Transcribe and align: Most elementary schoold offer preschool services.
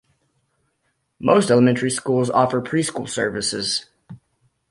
Most 1.19 1.51
elementary 1.51 1.91
schoold 1.91 2.31
offer 2.33 2.59
preschool 2.59 3.07
services. 3.07 3.85